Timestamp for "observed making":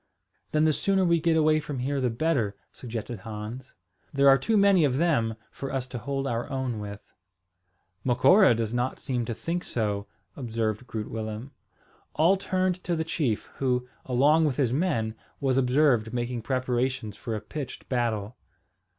15.55-16.41